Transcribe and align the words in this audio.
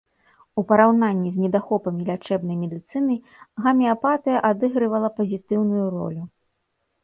У 0.61 0.61
параўнанні 0.69 1.29
з 1.35 1.43
недахопамі 1.43 2.07
лячэбнай 2.09 2.57
медыцыны 2.63 3.13
гамеапатыя 3.69 4.37
адыгрывала 4.53 5.15
пазітыўную 5.23 5.85
ролю. 6.01 6.23